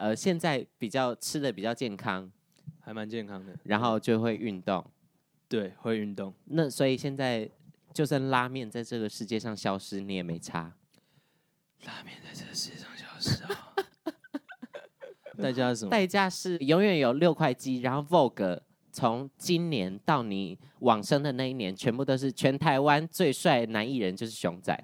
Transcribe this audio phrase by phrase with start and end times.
[0.00, 2.32] 呃现在比较吃的比较健康，
[2.80, 4.82] 还蛮健康的，然后就会运动，
[5.46, 6.32] 对，会运动。
[6.46, 7.48] 那所以现在
[7.92, 10.74] 就算拉面在这个世界上消失，你也没差。
[11.84, 13.74] 拉面在这个世界上消失啊？
[15.36, 15.90] 代价是什么？
[15.90, 18.60] 代价是永远有六块肌，然后 Vogue
[18.90, 24.82] 从今年到你往生的那一年，全部都是全台湾最帅男艺人，就是熊仔。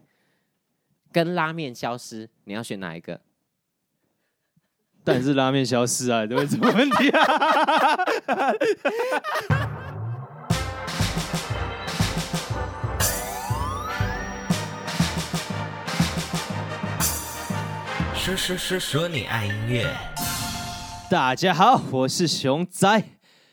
[1.10, 3.18] 跟拉面消失，你要选哪一个？
[5.06, 7.24] 但是拉面消失啊，这会什么问题啊？
[18.16, 19.86] 说说说说你爱音乐。
[21.08, 23.04] 大家好，我是熊仔，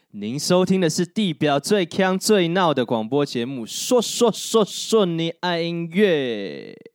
[0.09, 3.63] 您收听的是地表最锵最闹的广播节目。
[3.63, 6.92] 说说说说你爱音乐。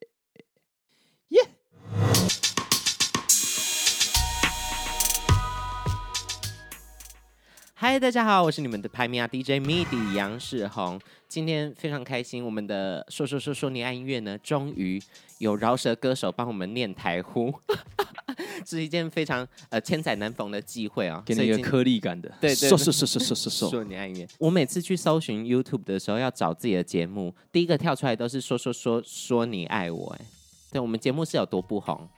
[7.80, 11.00] 嗨，大家好，我是你们的排名啊 DJ MIDI 杨世宏。
[11.28, 15.00] 今天非常开心，我们的说说说说你爱音乐呢，终于
[15.38, 17.54] 有饶舌歌手帮我们念台呼，
[18.66, 22.28] 是一件非常呃千载难逢的机会啊，给你一个颗粒感的。
[22.40, 24.26] 对对，说说说说说说说说你爱音乐。
[24.40, 30.26] 我每次去搜寻 YouTube 的时候，要找自己的节目，第一个跳出来都是说说说说你爱我，哎。
[30.72, 32.08] 对，我们节目是有多不红，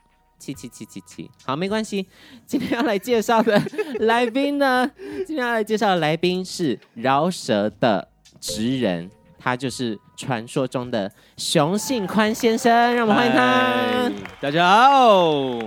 [0.40, 2.06] 七七七七七，好，没关系。
[2.46, 3.62] 今天要来介绍的
[4.00, 4.90] 来宾呢，
[5.26, 8.08] 今天要来介绍的来宾是饶舌的
[8.40, 14.10] 职人，他就是传说中的熊信宽先生，让我们欢迎他。
[14.40, 15.58] 大家好，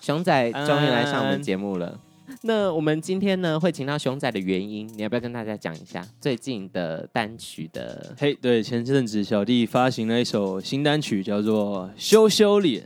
[0.00, 2.00] 熊仔终于来上我们节目了。
[2.42, 8.14] 那我们今天呢，会请到熊仔的原因，你要不要跟大家讲一下最近的单曲的？
[8.18, 12.82] 嘿，对，前阵子小弟发行了一首新单曲，叫做《羞羞脸》。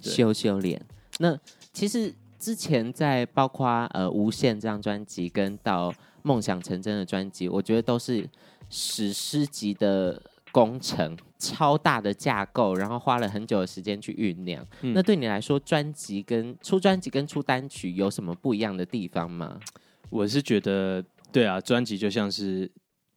[0.00, 0.80] 羞羞脸。
[1.18, 1.38] 那
[1.72, 5.90] 其实之前在包括呃《无限》这张专辑，跟到
[6.22, 8.28] 《梦想成真》的专辑，我觉得都是
[8.70, 10.22] 史诗级的。
[10.52, 14.66] 工程超大的架构，然后花了很久的时间去酝酿。
[14.80, 19.60] 嗯、那对你来说，专辑跟出专辑跟出单曲有什么不一样的地方吗？
[20.08, 22.70] 我是觉得，对啊，专辑就像是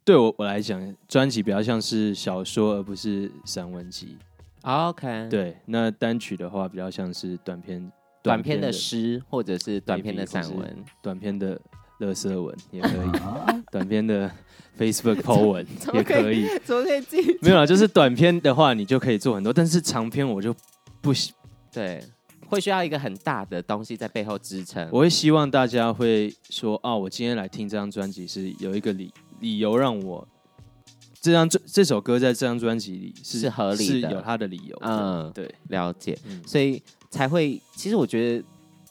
[0.03, 4.17] 对我我来讲，专辑比较像是小说，而不是散文集。
[4.61, 11.59] OK，对，那单曲的话，比较像是短篇、短篇的诗，或者是短篇的散文，短篇的
[11.99, 13.11] 乐色文也可以，
[13.71, 14.31] 短篇的。
[14.77, 17.17] Facebook po 文 也可以，怎么可以记？
[17.41, 20.55] 没有啦，就是短篇的话，你就可以做很多，但是长篇我就
[21.01, 21.35] 不行。
[21.69, 22.01] 对，
[22.47, 24.87] 会需要一个很大的东西在背后支撑。
[24.89, 30.25] 我会希望大家会说，哦，我今天来听这张专辑是有一个理理由让我
[31.21, 34.77] 这张这这首歌在这张专辑里是，是合理的，是有它的理由。
[34.81, 37.61] 嗯，对，了解，嗯、所以才会。
[37.75, 38.45] 其实我觉得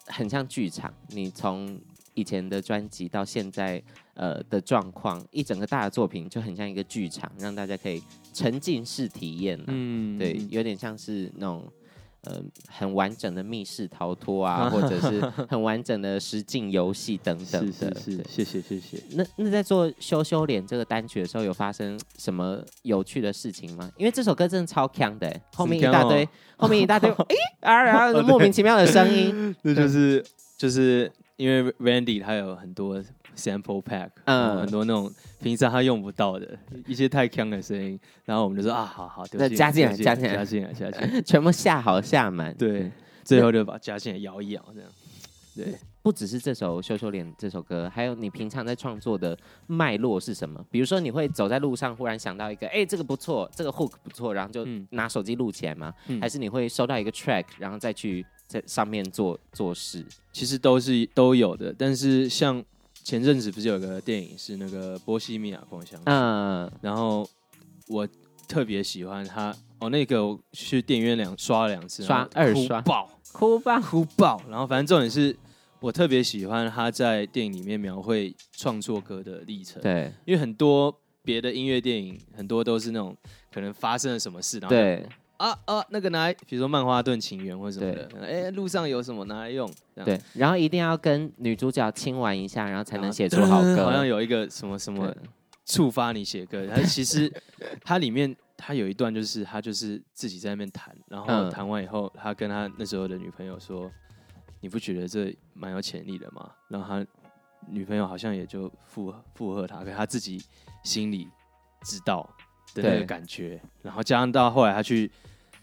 [0.06, 1.80] 很像剧场，你从
[2.14, 3.82] 以前的专辑到现在。
[4.18, 8.02] 呃的状况，一整个大的作品就很像一个剧场，让大家可以
[8.34, 9.56] 沉浸式体验。
[9.68, 11.72] 嗯，对，有点像是那种
[12.28, 17.94] 呃很完整的密室逃脱啊， 或者是很完整的实境游戏等等的。
[17.96, 19.02] 是是是，谢谢谢谢。
[19.12, 23.90] 那那在做《羞羞脸》这个单曲的时候，有发生什么有趣的事情吗？
[23.96, 27.10] 因为这首歌真的超强的，后面一大堆， 后面一大堆，
[27.60, 30.24] 哎啊，然后莫名其妙的声音，那就是
[30.56, 33.02] 就是因为 Randy 他有很多。
[33.38, 35.10] Sample pack，嗯，很多那种
[35.40, 42.90] 平常他用不到的一些太强的声音，然后我们就说啊，好好，那加进来，加进来，加进来，加进来， 全部下好下满，对，
[43.22, 44.90] 最后就把加进来摇一摇，这样，
[45.54, 49.38] 对，不只是这首《羞羞脸》这首歌，还有你平常在创作的
[49.68, 50.64] 脉络是什么？
[50.70, 55.94] 比如说你会走在路上，忽然想到一个，哎，这个不错，这个 hook 不错，然后就拿手机录起来吗？
[56.08, 60.04] 嗯、还是你会收到一个 track，然后再去在上面做做事？
[60.32, 62.64] 其实都是都有的，但是像。
[63.08, 67.26] 前阵子不是有个电影是那个《波西米亚狂想曲》，嗯，然后
[67.86, 68.06] 我
[68.46, 72.82] 特别喜欢他哦，那个我去电影院两刷了两次，刷二刷。
[72.82, 73.80] 爆，哭爆。
[73.80, 75.34] 哭爆，然后反正重点是
[75.80, 83.16] 我特别喜欢他在电影里面描绘创作歌的历程，对，因为很多别的音乐电影很多都是那种
[83.50, 85.08] 可能发生了什么事，然后对。
[85.38, 89.68] 啊啊，那个拿来，比如说《曼哈顿情缘》或什么的，哎对，路上有什么拿来用？
[90.04, 93.84] 对，然后一定要跟女主角亲完一下，然后才能写出好歌。
[93.84, 95.14] 好像有一个什么什么
[95.64, 97.32] 触发你写歌，它其实
[97.84, 103.90] 它里面它有一段就是他就是自己在那边弹，然后弹完以后，他跟他那时候的女朋友说
[104.60, 107.06] ：“你不觉得这蛮有潜力的吗？”然后他
[107.68, 110.42] 女朋友好像也就附附和他，可他自己
[110.82, 111.28] 心里
[111.82, 112.28] 知道。
[112.74, 115.10] 的那个感觉，对然后加上到后来他去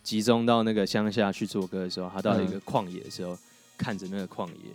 [0.04, 3.40] 集中到那个乡下去做歌的时候，他到了一个旷野的时候，嗯、
[3.78, 4.72] 看着那个旷野，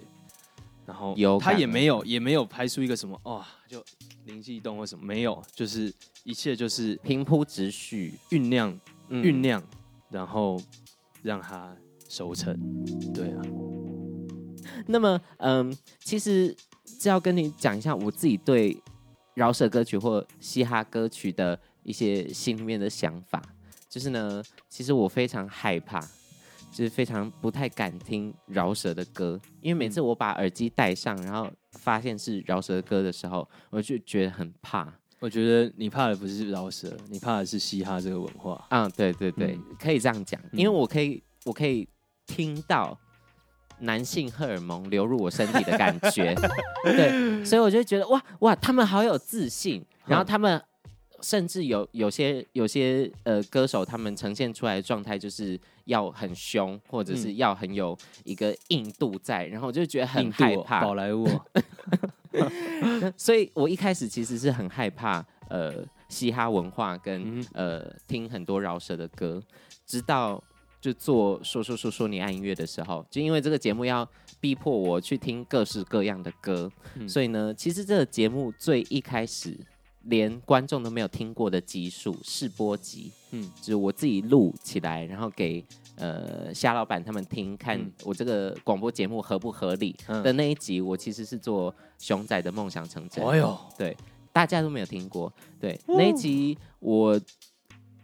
[0.86, 3.82] 然后有他也没有也没有拍出一个什么哦，就
[4.24, 5.92] 灵机一动或什么没有，就是
[6.24, 8.78] 一切就是平铺直叙，酝酿
[9.08, 9.22] 嗯。
[9.22, 9.62] 酝酿，
[10.10, 10.60] 然后
[11.22, 11.74] 让它
[12.08, 12.56] 熟成。
[13.14, 13.42] 对啊，
[14.86, 16.54] 那么，嗯，其实
[16.84, 18.76] 是要跟你讲一下我自己对
[19.34, 23.42] 饶舌歌曲或嘻哈歌曲的一些心里面的想法。
[23.88, 26.00] 就是呢，其实我非常害怕，
[26.70, 34.92] 就是非常不太敢听饶舌的歌，因为每次我把耳机戴上，然后发现是饶舌歌的时候，我就觉得很怕。
[35.18, 38.54] 我觉得你怕的不是饶舌，你怕的是嘻哈这个文化。
[38.68, 41.86] 啊、嗯，对对对，嗯可以这样讲，因为我可以，我可以
[42.26, 42.96] 听到
[43.80, 46.34] 男性荷尔蒙流入我身体的感觉，
[46.84, 50.62] 对，所以我就觉得哇哇，他们好有自信，然后他们
[51.22, 69.42] 甚至有有些有些呃歌手，他们呈现出来的状态就是要很凶，或者是要很有一个硬度在，然后我就觉得很害怕，宝莱坞哦， 所以我一开始其实是很害怕呃嘻哈文化跟、嗯呃听很多饶舌的歌，
[69.86, 70.42] 直到
[70.80, 74.08] 就做说说说说你爱音乐的时候，就因为这个节目要
[74.40, 77.08] 逼迫我去听各式各样的歌，嗯。
[77.08, 79.58] 所以呢，其实这个节目最一开始
[80.04, 83.50] 连观众都没有听过的集数试播集，嗯。
[83.56, 85.64] 就是我自己录起来，然后给
[85.96, 87.92] 呃虾老板他们听，看嗯。
[88.04, 90.22] 我这个广播节目合不合理嗯。
[90.22, 93.24] 的那一集，我其实是做熊仔的梦想成真。
[93.26, 93.96] 哎呦，对，
[94.32, 95.32] 大家都没有听过。
[95.60, 97.20] 对，那一集我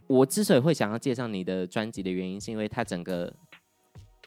[0.07, 3.33] 我之所以会想要介绍你的专辑的原因，是因为它整个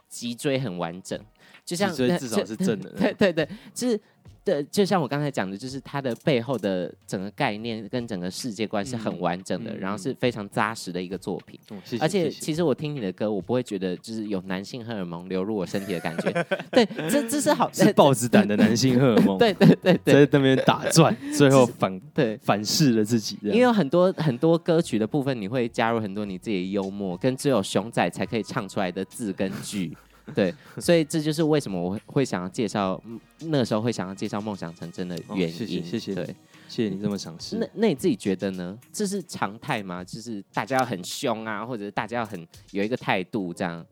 [0.10, 1.18] 脊椎很完整，
[1.63, 2.89] 就像脊椎至少是正的。
[2.94, 4.01] 对 对对，就是
[4.50, 11.60] 对，就像我刚才讲的，就是它的背后的整个概念跟整个世界观是很完整的，然后是非常扎实的一个作品。
[12.00, 16.31] 而且其实我听你的歌，我不会觉得就是有男性荷尔蒙流入我身体的感觉。
[16.72, 22.38] 对，这这是好， 是豹子胆的男性荷尔蒙，对对对对在那边打转，最后 反对。
[22.42, 23.56] 反噬了自己这样。
[23.56, 29.96] 因为有很多很多歌曲的部分，你会加入很多你自己的幽默，跟只有熊仔才可以唱出来的字跟句。
[30.35, 35.55] 对，所以这就是为什么我会会想要介绍，嗯那时候会想要介绍《梦想成真》的原因。
[35.55, 36.25] 哦谢谢谢谢对，
[36.67, 37.57] 谢谢你这么赏识。
[37.57, 38.77] 那那你自己觉得呢？
[38.91, 40.03] 这是常态吗？
[40.03, 43.85] 就是大家要很凶啊，或者是大家要很有一个态度这样？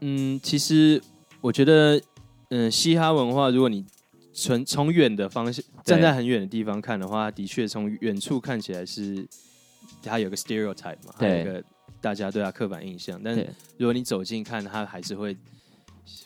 [0.00, 1.00] 嗯，其实
[1.40, 2.00] 我觉得，
[2.50, 3.84] 嗯，嘻哈文化，如果你
[4.32, 9.26] 从从远的方向站在很远的地方看的话，的确从远处看起来是
[10.02, 11.62] 它有个 stereotype 嘛，还有一个
[12.00, 13.20] 大家对它刻板印象。
[13.22, 15.36] 但对如果你走近看，它还是会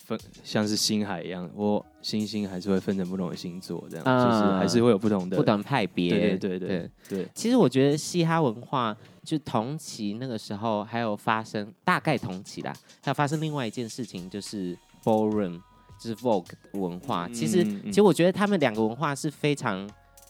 [0.05, 6.11] 分像是星海一样，我星星还是会分成不同的星座，这样、啊就是还是会有不同的不同派别。
[6.11, 15.61] 对对对对其实我觉得嘻哈文化就同期那个时候还有发生，大概同期啦，还有发生另外一件事情，就是 ballroom，
[16.01, 17.27] 就是 Vogue 文化。
[17.27, 19.89] 嗯其实，嗯其实我觉得他们两个文化是非常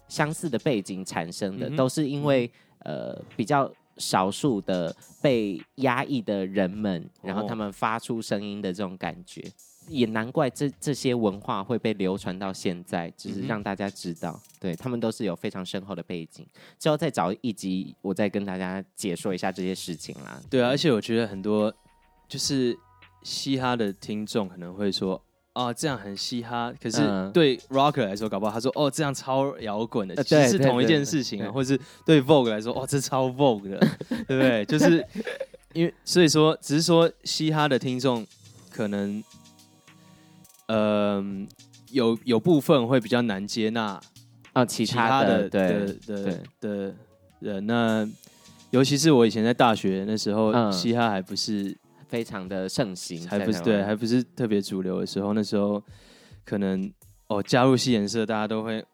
[0.08, 2.50] 相似的背景产生的，嗯都是因为
[2.80, 9.44] 呃比较少数的被压抑的人们，然后他们发出声音的这种感觉。
[9.88, 16.44] 也难怪这这些文化会被流传到现在，就是让大家知道，对他们都是有非常深厚的背景。
[16.76, 20.42] 之后再找一集，我再跟大家解说一下这些事情啦。
[20.50, 21.72] 对啊，而且我觉得很多
[22.26, 22.76] 就是
[23.22, 25.22] 嘻哈的听众可能会说，
[25.56, 26.72] 哦，这样很嘻哈。
[26.82, 31.46] 可是嗯对 rocker 来说，搞不好他说，哦，这样超摇滚的，呃对对其实是同一对件事情啊。
[31.46, 33.78] 对或是对 Vogue 来说，哦，这超 Vogue 的，
[34.28, 34.64] 对不对？
[34.66, 35.04] 就是
[35.72, 38.26] 因为所以说，只是说嘻哈的听众
[38.70, 39.22] 可能，
[40.68, 41.48] 嗯、
[41.90, 44.00] 有有部分会比较难接纳。
[44.52, 46.94] 啊、其其他他的对的对的的
[47.40, 48.08] 人，那
[48.70, 51.76] 尤其是我以前在大学那时候，嗯嘻哈还不是
[52.08, 55.82] 非常的盛行，还不是对，还不是特别主流的时候，那时候
[56.44, 56.92] 可能
[57.28, 58.84] 哦加入戏颜色，大家都会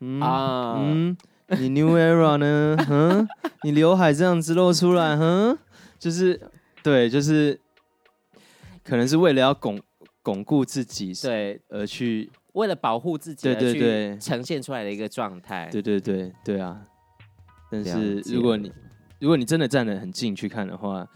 [0.00, 1.16] 嗯啊，嗯，
[1.48, 2.76] 你 New Era 呢？
[2.90, 3.28] 嗯，
[3.62, 5.56] 你刘海这样子露出来，嗯，
[5.98, 6.40] 就是
[6.82, 7.58] 对，就是
[8.82, 9.80] 可能是为了要巩
[10.22, 15.68] 巩固自己，对，而去，为了保护自己对对对呈现出来的一个状态。
[15.70, 16.80] 对对对对啊。
[17.70, 18.70] 但是如果你
[19.18, 21.06] 如果你真的站得很近去看的话，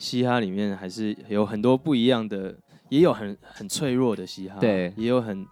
[0.00, 2.56] 嘻哈里面还是有很多不一样的，
[2.88, 4.92] 也有很很脆弱的嘻哈，对。
[4.96, 5.46] 也有很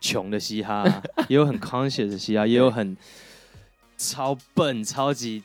[0.00, 0.84] 穷的嘻哈，
[1.28, 2.96] 也有很 conscious 的嘻哈，也有很
[3.96, 5.42] 超笨、超级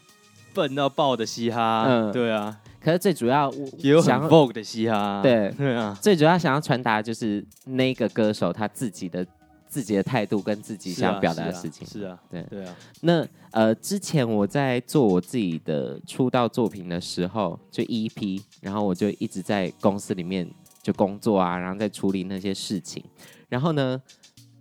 [0.54, 2.12] 笨到爆的嘻哈，嗯。
[2.12, 5.52] 对啊，可是最主要我也有很想 vogue 的嘻哈，对。
[5.58, 9.26] 对啊，最主要想要传达就是那个歌手他自己的
[9.74, 11.88] 自己的态度跟自己想表达的事情。
[11.88, 20.48] 是啊，对对啊，那呃，之前我在做我自己的出道作品的时候，就 EP，然后我就一直在公司里面
[20.84, 23.04] 就工作啊，然后在处理那些事情。
[23.50, 24.00] 然后呢，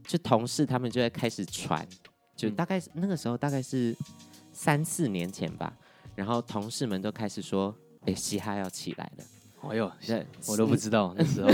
[0.07, 1.87] 就同事他们就在开始传，
[2.35, 3.95] 就大概那个时候大概是
[4.51, 5.77] 三四年前吧，
[6.15, 7.75] 然后同事们都开始说，
[8.07, 9.25] 哎，嘻哈要起来了。
[9.71, 11.49] 哎呦，现在我都不知道那时候，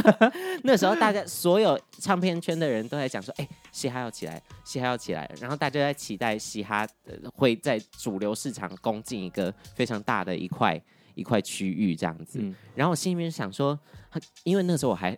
[0.64, 6.86] 那时候大家所有唱片圈的人都在讲说，哎，嘻哈要起来，嘻哈要起来，然后大家在期待嘻哈
[7.34, 10.80] 会在主流市场攻进一个非常大的一块
[11.14, 12.38] 一块区域这样子。
[12.40, 13.78] 嗯、然后我心里面想说，
[14.44, 15.16] 因为那时候我还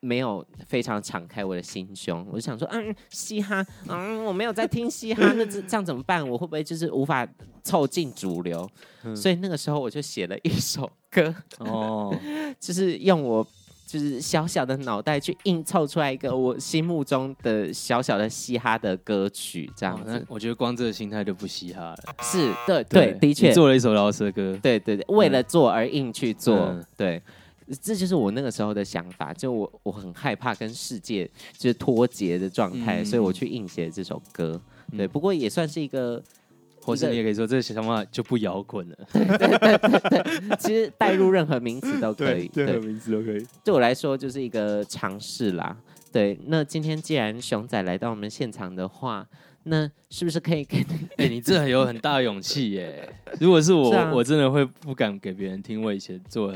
[0.00, 6.26] 没有非常敞开我的心胸，我就想说，嗯，嘻哈，嗯，我没有在听嘻哈，那这这样怎么办？
[6.28, 7.26] 我会不会就是无法
[7.62, 8.68] 凑进主流？
[9.04, 10.90] 嗯、所以那个时候我就写了一首。
[11.14, 12.12] 歌哦，
[12.58, 13.46] 就是用我
[13.86, 20.26] 就是小小的脑袋去硬凑出来一个我心目中的小小的嘻哈的歌曲，这样子。
[20.28, 21.96] 我觉得光这个心态就不嘻哈了。
[22.20, 24.58] 是，对对，的确做了一首饶舌歌。
[24.60, 27.22] 对对对，为了做而硬去做，对，
[27.80, 29.32] 这就是我那个时候的想法。
[29.32, 34.60] 就我我很害怕跟世界就是脱节的状态，所以我去硬写这首歌。
[34.96, 36.22] 对，不过也算是一个。
[36.86, 38.98] 或者你也可以说，这个想法就不摇滚了。
[39.10, 43.46] 对 对对对对，其实带入任何名词都可以，任何名词都可以。
[43.64, 45.74] 对我来说，就是一个尝试啦。
[46.12, 49.26] 对，那今天既然熊仔来到我们现场的话，
[49.62, 50.84] 那是不是可以给？
[51.16, 53.08] 哎，你这很有很大的勇气耶！
[53.40, 56.54] 如果是我，我真的会不敢给别人听我以前做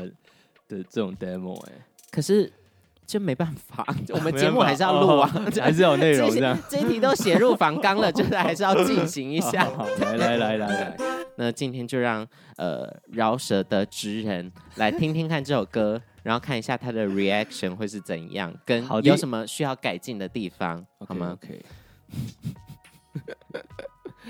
[0.69, 1.73] 的这种 demo 哎。
[2.09, 2.49] 可是。
[3.09, 3.83] 就没办法，
[4.13, 6.55] 我们节目还是要录啊，哦、 还是有内容这样。
[6.69, 9.67] 这一题都写入房纲了，就是还是要进行一下。
[9.99, 10.97] 来来来来来，
[11.35, 12.23] 那今天就让
[12.57, 21.65] 呃饶舌的职人来听听看这首歌，然后看一下他的 reaction 会是怎样，跟有什么需要改进的地方，好，好吗？OK。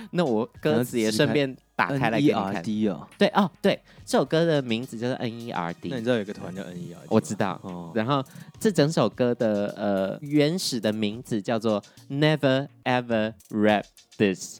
[0.11, 2.55] 那我歌词也顺便打开来给你看。
[2.55, 5.89] N-E-R-D 哦，对哦，对，这首歌的名字就是 N-E-R-D。
[5.89, 7.07] 那你知道有个团叫 N-E-R-D？
[7.09, 7.59] 我知道。
[7.63, 8.23] 哦，然后
[8.59, 13.85] 这整首歌的呃原始的名字叫做 Never Ever Rap
[14.17, 14.59] This。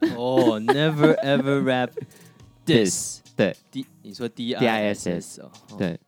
[0.16, 1.90] 哦，Never Ever Rap
[2.64, 3.20] This。
[3.36, 5.98] 对，D，你说 D-I-S-S 哦，对，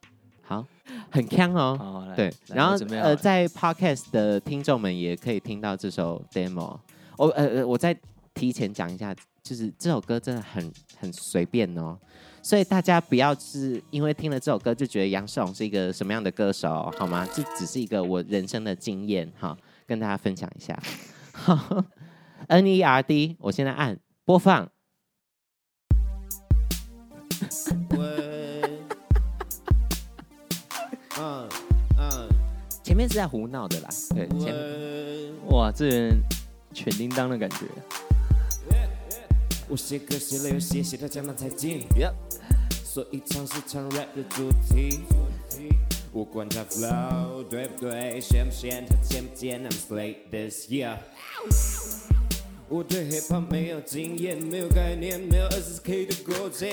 [0.42, 0.66] 好，
[1.11, 2.12] 很强哦。
[2.14, 6.78] 对，然后呃，在 Podcast 的听众们也可以听到这首 Demo。
[7.16, 7.97] 我呃呃，我在。
[8.34, 11.98] 提前讲一下，就是这首歌真的很很随便哦，
[12.42, 17.26] 所以大家不要是因为听了这首歌就觉得杨世荣是一个什么样的歌手，好吗？
[17.34, 20.80] 这只是一个我人生的经验哈，跟大家分享一下。
[22.48, 24.68] N E R D，我现在按播放。
[31.18, 31.48] 嗯
[31.98, 32.28] 嗯
[32.82, 36.20] 前面是在胡闹的啦，对，前面哇，这人
[36.74, 37.58] 全叮当的感觉。
[39.69, 41.87] 我写歌写了又写，写到江南才尽。
[41.97, 42.12] Yep，
[42.85, 45.00] 所以尝试唱 rap 的主题。
[46.12, 50.99] 我管他 flow 对不对，咸不咸，他贱不贱，I'm slay this year。
[52.69, 56.69] 我对 hip hop 没有经验，没有概念，没有二十 K 的歌金。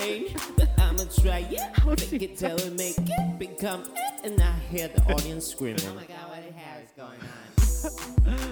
[0.58, 4.90] But I'ma try it, make it, tell it, make it, become it, and I hear
[4.90, 5.88] the audience screaming.
[5.88, 8.49] Oh my God, what the hell is going on?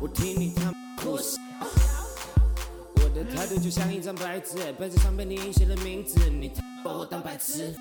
[0.00, 1.40] 我听你他妈哭死！
[2.96, 7.74] 我的态度就像一张白纸，白纸上被你写了名字，你他妈把我当白痴。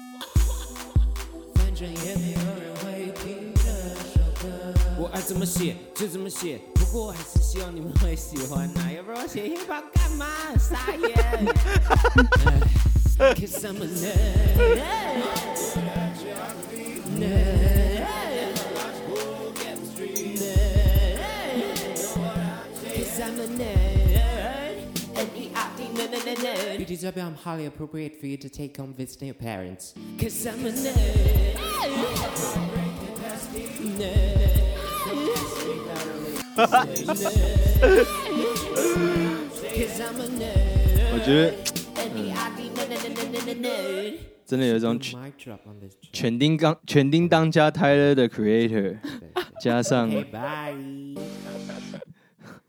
[1.54, 3.62] 反正也没有人会听这
[4.10, 4.74] 首歌。
[4.98, 8.92] 我爱怎么写就怎么写，不过还是希望你们会喜欢啊！
[8.92, 10.26] 要不然我写 hip hop 干嘛？
[10.58, 11.14] 傻眼。
[13.36, 13.88] Cause I'm a
[17.20, 17.67] nerd。
[27.18, 29.94] I'm highly appropriate for you to take home visiting your parents.
[30.20, 31.56] Cause I'm a nerd.
[39.76, 40.78] Cause I'm a nerd.
[41.14, 41.54] 我觉得，
[44.46, 45.00] 真的有一种
[46.12, 48.98] 全叮当全叮当加 Tyler 的 Creator，
[49.62, 50.12] 加上。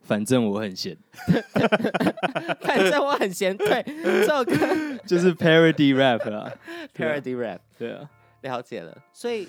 [0.09, 0.97] 反正我很闲，
[2.63, 3.55] 反正我很闲。
[3.55, 4.57] 对，这首歌
[5.07, 6.51] 就是 parody rap 啦，
[6.97, 7.59] parody rap。
[7.79, 8.09] 对啊，
[8.41, 8.97] 了解了。
[9.13, 9.47] 所以，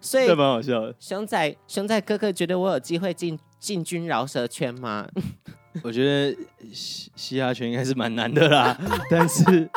[0.00, 0.94] 所以这蛮好笑的。
[0.98, 5.06] 熊仔，熊仔哥哥觉得我有机会进进军饶舌圈吗？
[5.84, 6.34] 我觉得
[6.72, 8.74] 嘻嘻哈圈应该是蛮难的啦，
[9.10, 9.68] 但是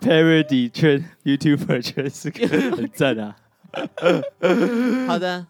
[0.00, 2.30] parody 圈 YouTuber 圈是
[2.76, 3.34] 很赞啊。
[5.08, 5.48] 好的。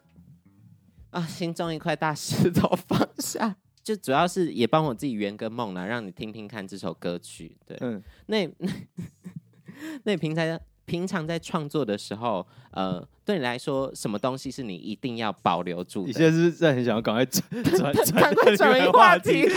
[1.16, 7.56] 啊，心中一块大石头放下，就主要是也帮我自己圆个梦啦，让你听听看这首歌曲。
[7.66, 8.68] 对，嗯，那那，
[10.04, 16.08] 那你平常平常在创作的时候，呃，对你来说，什么东西是你一定要保留住的？
[16.08, 19.48] 你现在是不是在很想要赶快转 转转赶快转移话题？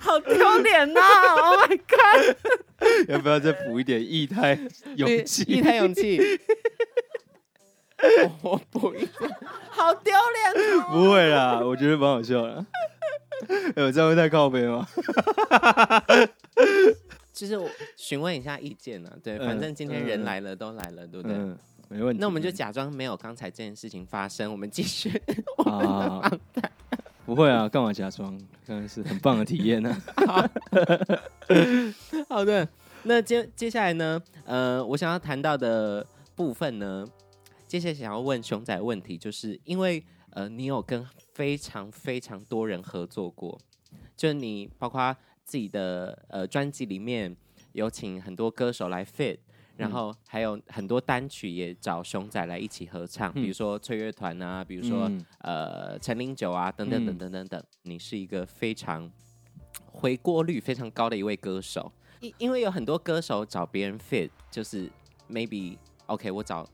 [0.00, 1.00] 好丢脸呐
[1.36, 2.36] ！Oh my god！
[3.08, 4.58] 要不要再补一点异态
[4.96, 5.44] 勇气？
[5.44, 6.18] 异态勇气。
[8.42, 9.10] 我不一点，
[9.70, 10.88] 好丢脸哦！
[10.92, 12.64] 不会啦，我觉得蛮好笑的。
[13.76, 14.86] 有这样会太靠北吗？
[17.32, 21.36] 其实我询问一下意见呢，对，反正今天人来了都来了，对不对？
[21.88, 22.20] 没问题。
[22.20, 25.22] 那我们就假装没有刚才这件事情发生，我们继续。
[25.64, 26.30] 啊，
[27.24, 28.36] 不会啊，干嘛假装？
[28.66, 29.96] 当然是很棒的体验呢。
[32.28, 32.66] 好的，
[33.04, 34.20] 那接接下来呢？
[34.44, 37.06] 呃，我想要谈到的部分呢，
[37.68, 43.60] 接下来想要问熊仔问题，就是因为呃，你有跟非常非常多人合作过，
[44.16, 45.14] 就你包括。
[45.48, 47.34] 自己的呃专辑里面
[47.72, 49.38] 有请很多歌手来 fit，
[49.78, 57.64] 然后还有很多单曲也找熊仔来一起合唱，嗯、比如说脆乐团啊，比如说、嗯、呃陈零九啊等等等等等等。
[57.84, 59.10] 你是一个非常
[59.86, 64.90] 回锅率非常高的一位歌手，因因为有很多歌手找别人 fit，就是
[65.30, 66.68] maybe OK，我找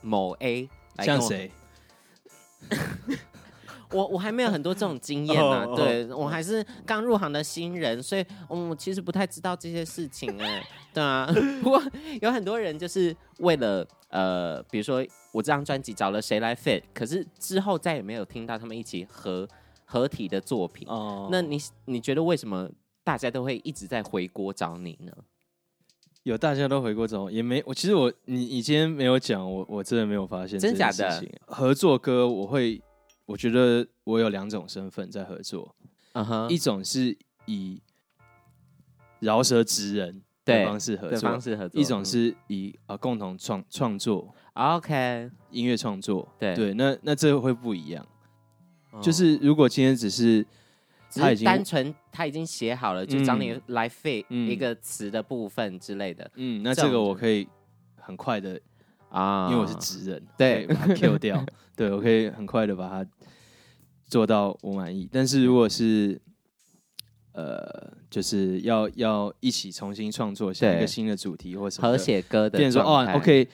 [0.00, 1.30] 某 A 来跟我？
[3.90, 6.24] 我我还没有很多这种经验呢、啊，oh, 对、oh, oh.
[6.24, 10.62] 我还是刚入行的新人，所以我其实不太知道这些事情哎，
[10.92, 11.26] 对啊。
[11.62, 11.82] 不过
[12.20, 15.02] 有很多人就是为了呃，比如说
[15.32, 19.48] 我这张专辑找了谁来 fit，可是之后再也没有听到他们一起合
[19.86, 20.86] 合体的作品。
[20.86, 21.28] 哦，oh.
[21.32, 22.68] 那你你觉得为什么
[23.02, 25.12] 大家都会一直在回锅找你呢？
[26.22, 32.82] 有大家都回锅找我，也没我其实我你你今天没有讲，我我真的没有发现真假的合作歌我会。
[33.26, 35.76] 我觉得我有两种身份在合作
[36.14, 37.78] 嗯哼一种是以
[39.20, 48.06] 饶舌直人的方式合作，方式合作一种是以啊共同创创作，OK，音乐创作，对对，那那这会不一样。
[48.92, 49.02] Oh.
[49.02, 50.46] 就是如果今天只是
[51.14, 57.46] 他已经单纯他已经写好了，就找你来 fit 一个词的部分之类的，嗯，那这个我可以
[57.96, 58.60] 很快的
[59.08, 61.44] 啊，因为我是直人，对，把它 Q 掉，
[61.76, 63.10] 对我可以很快的把它。
[64.10, 66.18] 做到我满意，但是如果是，
[67.32, 73.46] 呃，就是要要一起重新创作下一个新的主题或什么和写歌的，变成说哦，OK，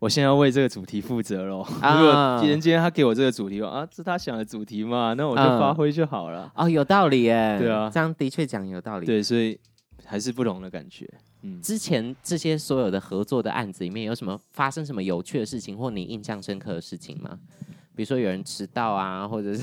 [0.00, 1.60] 我现在要为这个主题负责喽。
[1.82, 6.50] 啊、如果今天今天他给我这个主题啊，是他想的主题嘛，那我就发挥就好了。
[6.56, 9.04] 哦，有道理耶，对啊，这样的确讲有道理。
[9.04, 9.60] 对，所以
[10.06, 11.06] 还是不同的感觉。
[11.42, 17.38] 嗯，之前这些所有的合作的案子里面，有什么发生什么有趣的事情，或你印象深刻的事情吗？
[17.94, 19.62] 比如说有人迟到啊，或者是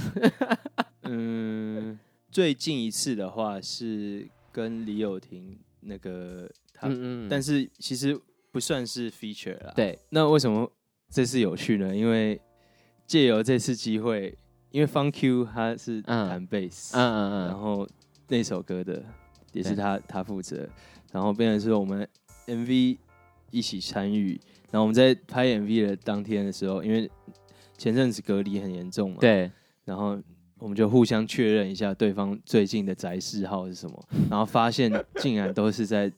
[1.01, 1.97] 嗯，
[2.29, 8.19] 最近一次的话是跟李友廷那个他，嗯嗯，但是其实
[8.51, 9.73] 不算是 feature 啦。
[9.75, 10.71] 对，那为什么
[11.09, 11.95] 这次有趣呢？
[11.95, 12.39] 因为
[13.05, 14.37] 借由这次机会，
[14.71, 17.87] 因为 Fun Q 他是弹贝斯，嗯嗯嗯，然后
[18.27, 19.03] 那首歌的
[19.53, 20.67] 也是他他负责，
[21.11, 22.07] 然后变成是我们
[22.45, 22.97] MV
[23.51, 24.39] 一起参与，
[24.71, 27.09] 然后我们在拍 MV 的当天的时候，因为
[27.77, 29.49] 前阵子隔离很严重嘛，对，
[29.85, 30.19] 然后
[30.59, 36.11] 我们就互相确认一下对方最近的宅嗜好是什么，然后发现竟然都是在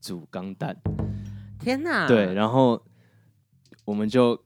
[0.00, 0.76] 煮钢弹，
[1.64, 2.06] 天哪！
[2.06, 2.80] 对，然后
[3.84, 4.38] 我们就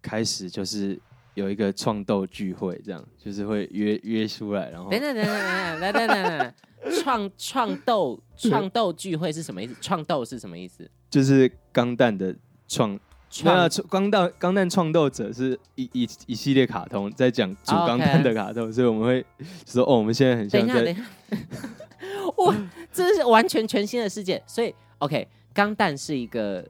[0.00, 0.98] 开始就是
[1.34, 6.54] 有一个创斗聚会，这样就是会约约出来，然后等等等等等等等等，
[7.02, 9.74] 创创斗创斗聚会是什么意思？
[9.80, 10.88] 创斗是什么意思？
[11.10, 12.34] 就是钢弹的
[12.68, 12.98] 创。
[13.44, 18.72] 那钢弹钢弹创斗者是一一一系列卡通，在讲主钢弹的卡通，oh.
[18.72, 19.24] 所以我们会
[19.64, 20.66] 说哦，我们现在很像
[22.38, 22.56] 哇，
[22.92, 24.42] 这是完全全新的世界。
[24.48, 26.66] 所以，OK，钢弹是一个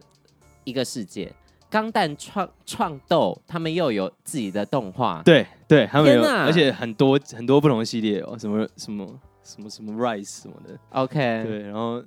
[0.65, 1.33] 一个世界，
[1.69, 6.45] 钢弹创创斗，他们又有自己的动画，对对，他们有，哪。
[6.45, 9.07] 而且很多很多不同的系列哦，什么什么
[9.43, 12.03] 什么什么 Rise 什么的，OK，对，然后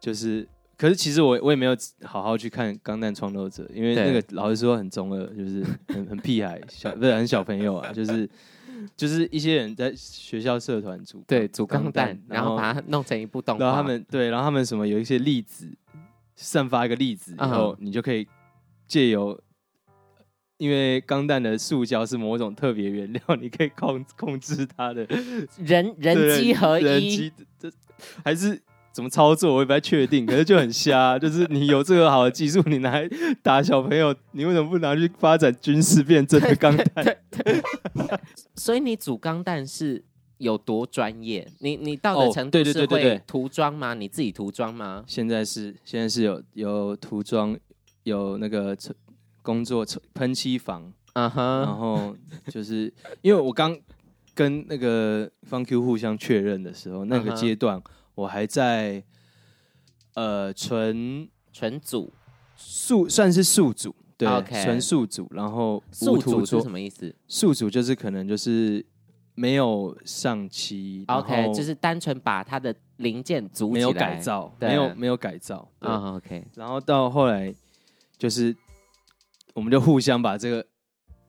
[0.00, 0.46] 就是。
[0.78, 8.28] 可是其实我我也没有好好去看《钢弹创斗者》，因为那个老实说很中二，就是很很屁孩，小不是很小朋友啊，就是
[8.96, 13.64] 就是一些人在学校社团组对组钢弹，然后把它弄成一部动画。
[13.64, 15.68] 然后他们对，然后他们什么有一些粒子
[16.34, 18.26] 散发一个粒子，然后你就可以
[18.86, 19.40] 借由，
[20.58, 25.06] 因为钢弹的塑胶是某种特别原料，你可以控控制它的
[25.58, 27.70] 人人机合一，人机这
[28.24, 28.60] 还是。
[28.96, 31.16] 怎么操作我也不太确定，可是就很瞎。
[31.20, 33.06] 就是你有这个好的技术，你拿来
[33.42, 37.14] 打小朋友，你为什么不拿去发展军事变真的钢弹？
[38.56, 40.02] 所以你组钢弹是
[40.38, 41.46] 有多专业？
[41.58, 43.92] 你你到的程度是会涂装吗？
[43.92, 45.04] 你自己涂装吗？
[45.06, 47.54] 现在是现在是有有涂装，
[48.04, 48.74] 有那个
[49.42, 52.16] 工作喷漆房，嗯哼，然后
[52.48, 53.78] 就是因为我刚
[54.34, 57.78] 跟那个方 Q 互相确认的时候，那个阶段
[58.16, 59.04] 我还在
[60.14, 62.12] 呃纯纯组
[62.56, 68.84] 宿算是宿组，对，OK 纯宿组，然后素无涂装组是什么意思宿组就是可能就是
[69.34, 77.54] 没有上漆？OK，后就是单纯把它的零件组起来，没有改造，对没有没有改造，对啊、OK，然后到后来
[78.16, 78.56] 就是
[79.52, 80.66] 我们就互相把这个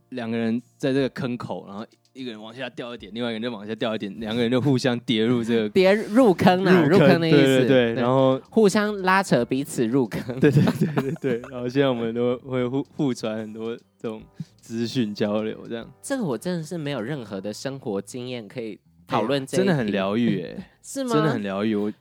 [0.10, 1.86] 两个人在这个坑口，然后
[2.18, 7.68] 一个人往下掉一点，另外一个人就往下掉一点，两个人就互相跌入这个 跌入坑啊，入坑的意思，对对。
[7.68, 14.22] 对，然后互相拉扯彼此入坑，对对对对对，然后现在我们都会互互传很多这种
[14.60, 15.90] 资讯交流，这样。
[16.02, 21.14] 这个我真的是没有任何的生活经验可以讨论真的很疗愈哎， 是吗？
[21.14, 21.76] 真的很疗愈。
[21.76, 21.94] 我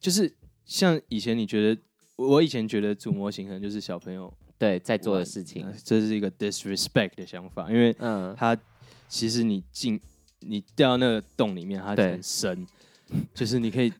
[0.00, 0.32] 就是
[0.64, 1.80] 像以前你觉得，
[2.16, 5.64] 我以前觉得组模型可能就是小朋友对在做的事情。
[5.64, 8.56] 呃，这是一个 disrespect 的想法，因为嗯，它
[9.10, 10.00] 其实你进
[10.38, 12.66] 你掉到那个洞里面，它对很深，
[13.34, 13.92] 就是你可以，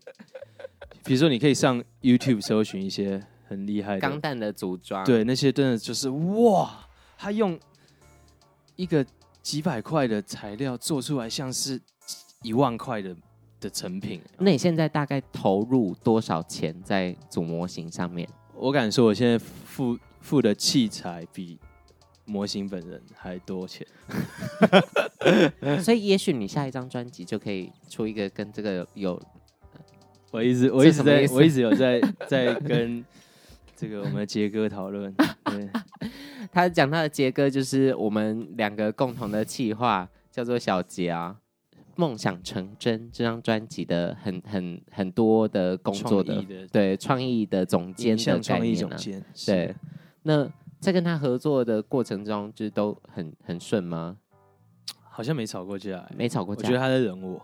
[1.04, 7.58] 比如说你可以上 YouTube 搜寻一些很厉害的钢弹的组装，对，那些真的就是哇，他用
[8.76, 9.04] 一个
[9.42, 11.78] 几百块的材料做出来，像是
[12.42, 13.14] 一万块的
[13.58, 14.22] 的成品。
[14.38, 18.28] 那你现在大概投入多少钱在组模型上面？
[18.54, 21.58] 我敢说，我现在付付的器材比
[22.24, 23.86] 模型本人还多钱。
[25.82, 29.20] 所以也许你下一张专辑就可以出一个跟这个有
[30.30, 33.04] 我一直我一直在我一直有在在跟
[33.76, 35.14] 这个我们的杰哥讨论。
[35.44, 35.68] 对，
[36.52, 41.36] 他讲他的杰哥就是我们两个共同的企划，叫做小杰啊。
[41.96, 49.24] 梦想成真这张专辑的很很很多的工作的对创意的总监的像创意概念呢、总监。
[49.44, 49.74] 对，
[50.22, 54.16] 那在跟他合作的过程中，就是都很很顺吗？
[55.08, 56.62] 好像没吵过架、欸，没吵过架？
[56.62, 57.40] 我觉得他在忍我。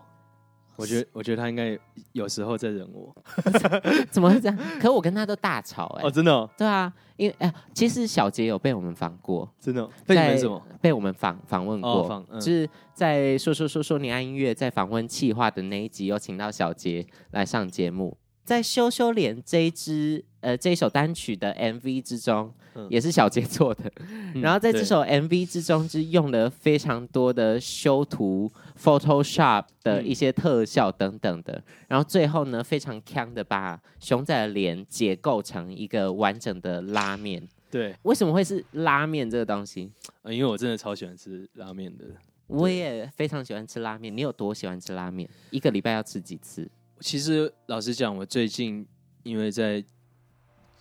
[0.75, 1.77] 我觉得，我觉得他应该
[2.11, 3.15] 有时候在忍我。
[4.11, 4.57] 怎么会这样？
[4.79, 6.07] 可我跟他都大吵哎、欸！
[6.07, 6.47] 哦，真的、哦？
[6.55, 9.89] 对啊，因为哎、呃，其实小杰有被我们访过，真的、哦？
[10.05, 10.61] 被你们什么？
[10.79, 18.15] 被我们访访问过，哦嗯、就是在说说说说你爱音乐在访问企划的那一集，有请到小杰来上节目。
[18.47, 23.91] 在羞羞脸这一支呃这一首单曲的 MV 之中，嗯、也是小杰做的。
[24.07, 28.49] 嗯、然后在这首 MV 之中，是用了非常多的修图、
[28.81, 31.55] Photoshop 的一些特效等等的。
[31.55, 37.45] 嗯、然后最后呢，非常强的把熊仔的脸解构成一个完整的拉面。
[37.69, 39.91] 对，为什么会是拉面这个东西？
[40.21, 42.05] 呃，因为我真的超喜欢吃拉面的。
[42.47, 44.15] 我也非常喜欢吃拉面。
[44.15, 45.29] 你有多喜欢吃拉面？
[45.49, 46.65] 一个礼拜要吃几次？
[46.99, 48.85] 其实老实讲，我最近
[49.23, 49.83] 因为在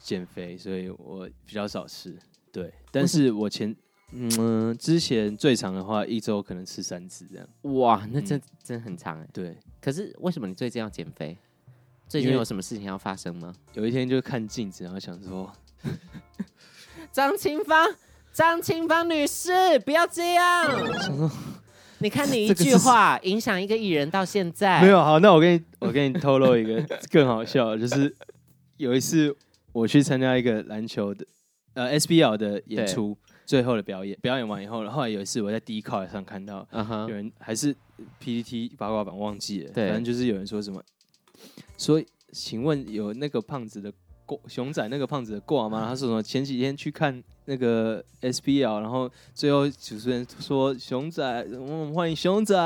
[0.03, 2.17] 减肥，所以我比较少吃。
[2.53, 3.75] 对，但是我前
[4.13, 7.49] 嗯之前最长的话，一周可能吃三次这样。
[7.75, 9.29] 哇，那真、嗯、真很长哎。
[9.33, 11.37] 对，可是为什么你最近要减肥？
[12.09, 13.55] 最近有什么事情要发生吗？
[13.75, 15.53] 有一天就看镜子，然后想说，
[17.13, 17.95] 张清芳，
[18.33, 20.65] 张清芳女士，不要这样。
[21.03, 21.31] 想说。
[21.99, 24.81] 你看你一句话影响一个艺人到现在。
[24.83, 28.15] 没有好，那我跟你我跟你透露一个更好笑的，就是
[28.77, 29.35] 有一次
[29.73, 31.27] 我去参加一个篮球的
[31.75, 36.67] 呃 SBL 的演出，最后的表演表演完以后，后来有一次我在 Dcard 上看到
[37.09, 37.75] 有人还是
[38.21, 40.83] PPT 八卦版忘记了，反正就是有人说什么，
[41.79, 43.97] 说请问有那个胖子的挂
[44.47, 45.87] 熊仔那个胖子的挂吗？
[45.89, 47.23] 他说什么前几天去看。
[47.49, 52.57] 那个 SBL，然后最后主持人说熊仔，我们欢迎熊仔，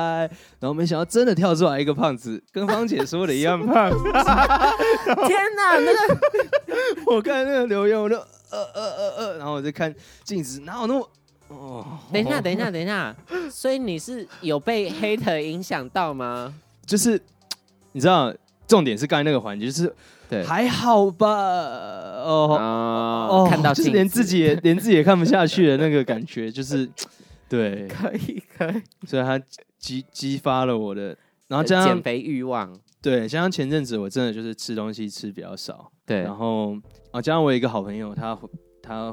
[0.59, 3.91] 然后没想到真的跳出来一个胖子，跟芳姐说的一样胖。
[5.29, 6.17] 天哪，那个
[7.15, 9.95] 我看那个留言，我就呃呃呃呃，然后我就看
[10.25, 11.11] 镜子，哪有那么……
[11.49, 13.15] 哦，等一下，等一下，等一下，
[13.51, 16.55] 所以你是有被 hater 影响到吗？
[16.87, 17.21] 就是
[17.93, 18.35] 你知道，
[18.67, 19.95] 重点是刚才那个环节，就是。
[20.31, 22.57] 对，还好吧，哦
[23.29, 26.89] 哦，看到就是连自己也 连自己也看不下去的那个感觉，就是
[27.49, 29.37] 对，可以可以，所以他
[29.77, 31.17] 激激发了我的，
[31.49, 36.77] 然后加上减肥欲望，对，加上前阵子我真的就是吃东西吃比较少，对，然后
[37.11, 38.39] 啊，加上我有一个好朋友，他
[38.81, 39.13] 他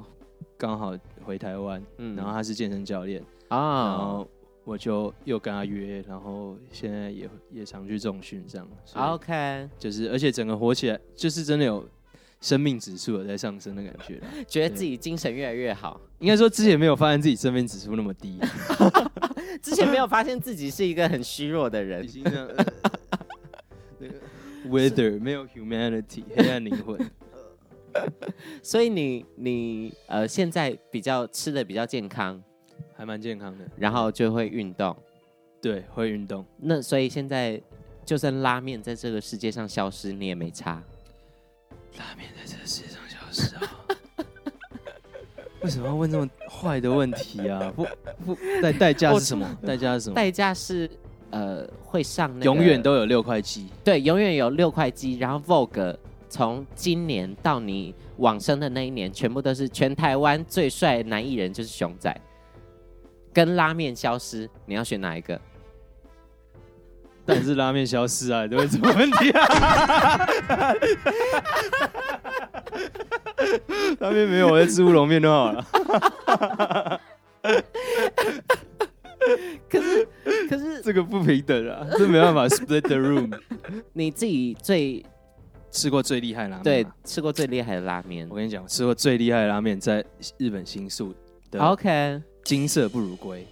[0.55, 0.93] 刚好
[1.25, 4.27] 回台湾，嗯，然后他是健身教练啊，然后。
[4.67, 8.67] 我就又跟他约，然后现在也也常去重训这样。
[8.95, 11.87] OK，就是而且整个火起来，就是真的有
[12.41, 16.01] 生命指数有在上升的感觉， 觉得自己精神越来越好。
[16.19, 18.37] 应该说之前没有发现自己生命指数那么低，
[19.63, 22.45] 之前没有发现自己是一个很虚弱的人已，经这样。
[22.47, 22.65] 呃
[23.99, 24.15] 那个
[24.67, 26.99] Weather 没有 humanity，黑暗灵魂。
[28.61, 32.43] 所以你你呃现在比较吃的比较健康，
[32.97, 34.95] 还蛮健康的，然后就会运动。
[35.61, 36.43] 对，会运动。
[36.57, 37.61] 那所以现在
[38.03, 40.81] 就算拉面在这个世界上消失，你也没差。
[41.97, 43.61] 拉面在这个世界上消失啊？
[45.61, 47.71] 为什么要问这么坏的问题啊？
[47.75, 47.85] 不
[48.25, 49.57] 不，代 代价是什么？
[49.65, 50.15] 代价是什么？
[50.15, 50.89] 代价是
[51.29, 53.67] 呃会上那个永远都有六块肌。
[53.83, 55.17] 对，永远有六块肌。
[55.17, 55.95] 然后 Vogue
[56.29, 62.15] 从今年到你往生的那一年，全部都是全台湾最帅男艺人，就是熊仔。
[63.37, 65.39] 跟拉面消失，你要选哪一个？
[67.23, 69.45] 但是拉面消失啊，都会什么问题啊？
[73.99, 75.63] 拉面没有，我在吃乌龙面就好了。
[79.69, 80.07] 可是，
[80.49, 83.31] 可是这个不平等啊，这没办法 split the room。
[83.93, 85.05] 你自己最
[85.69, 86.63] 吃过最厉害的拉面？
[86.63, 88.27] 对，吃过最厉害的拉面。
[88.31, 90.03] 我跟你讲，吃过最厉害的拉面在
[90.39, 91.13] 日本新宿
[91.51, 93.45] 的 OK 金色不如归。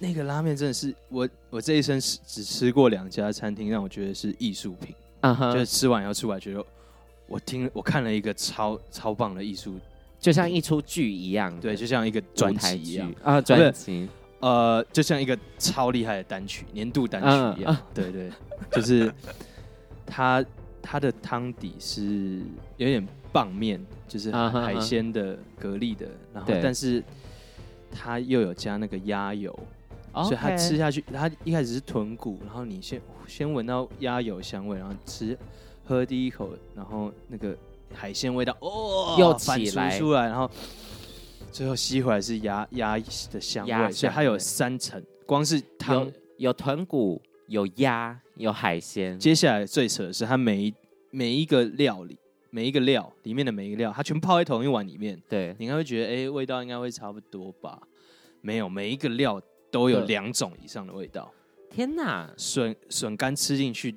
[0.00, 4.92] 那个拉面真的是我我这一生只吃过两家餐厅，让我觉得是艺术品。
[5.20, 6.64] 嗯哼，就是吃完以后出来，觉得
[7.28, 9.78] 我听我看了一个超超棒的艺术，
[10.18, 11.56] 就像一出剧一样。
[11.60, 14.08] 对，就像一个专辑一样啊，专辑。
[14.40, 17.76] 呃，就像一个超厉害的单曲，年度单曲一样。
[17.94, 18.32] 对对，
[18.72, 19.12] 就是
[20.04, 20.44] 它
[20.82, 22.40] 它的汤底是
[22.78, 27.04] 有点棒面，就是海鲜的蛤蜊的，然后但是
[27.90, 29.58] 它又有加那个鸭油。
[30.12, 30.24] Okay.
[30.24, 35.38] 所以它吃下去，它一开始是豚骨，然后你先先闻到鸭油香味，然后吃
[35.84, 37.56] 喝第一口，然后那个
[37.94, 40.50] 海鲜味道哦又起来出来，然后
[41.52, 42.98] 最后吸回来是鸭鸭
[43.30, 49.16] 的香味，鸭所以它有三层，光是汤有，有豚骨，有鸭，有海鲜。
[49.16, 50.74] 接下来最扯的是它每一
[51.12, 52.18] 每一个料理，
[52.50, 55.20] 每一个料里面的每一个料，它全泡在同一碗里面。
[55.28, 57.80] 对，你应该会觉得，哎、欸，味道应该会差不多吧？
[58.40, 59.40] 没有，每一个料。
[59.72, 61.32] 都有两种以上的味道，
[61.70, 62.28] 天哪！
[62.36, 63.96] 笋笋干吃进去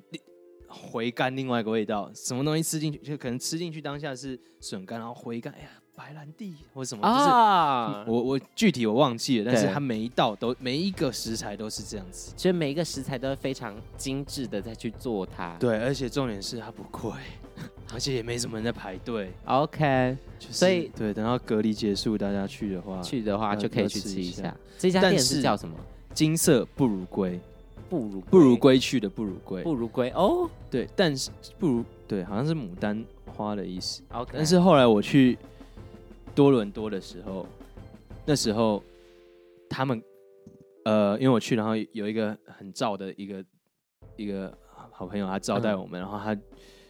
[0.68, 8.04] 回甘，另外一个味道，什么东西吃进去就可能吃进去当下是笋干，然后回甘，哎呀，白兰地或什么啊？
[8.08, 15.56] 我我具体我忘记了，但是它每一道都每一个食材都是这样子，所以每一个食材都是非常精致的再去做它。
[15.60, 17.12] 对，而且重点是它不贵，
[17.94, 19.32] 而且也没什么人在排队。
[19.46, 24.56] OK，就是，所以对，等到隔离结束，大家去的话，去的话就可以去吃一下。
[24.78, 25.76] 这家店是叫什么？
[26.14, 27.40] 金色不如归，
[27.90, 30.50] 不如不如归去的不如归，不如归哦。
[30.70, 31.30] 对，但是
[31.60, 33.04] 不如对，好像是牡丹
[33.36, 34.02] 花的意思。
[34.12, 35.38] OK，但是后来我去
[36.36, 37.46] 多伦多的时候，
[38.26, 38.84] 那时候
[39.70, 40.02] 他们
[40.86, 43.46] 呃，因为我去，然后有一个很燥的一个
[44.16, 44.56] 一个
[44.92, 46.38] 好朋友，他招待我们，嗯、然后他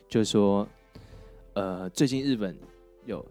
[0.07, 0.67] 就说，
[1.53, 2.57] 呃，最近日本
[3.05, 3.25] 有